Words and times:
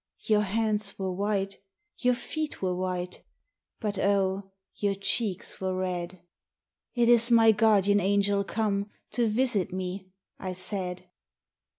Your 0.23 0.41
hands 0.41 0.97
were 0.97 1.11
white, 1.11 1.57
your 1.99 2.15
feet 2.15 2.59
were 2.59 2.75
white, 2.75 3.21
But, 3.79 3.99
oh, 3.99 4.51
your 4.73 4.95
cheeks 4.95 5.61
were 5.61 5.75
red!" 5.77 6.23
It 6.95 7.07
is 7.07 7.29
my 7.29 7.51
guardian 7.51 7.99
angel 7.99 8.43
come 8.43 8.89
To 9.11 9.27
visit 9.27 9.71
me," 9.71 10.09
I 10.39 10.53
said. 10.53 11.07